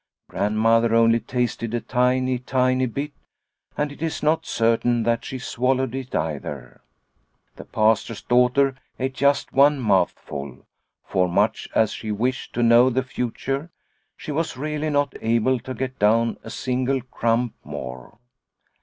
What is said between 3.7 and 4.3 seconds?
and it is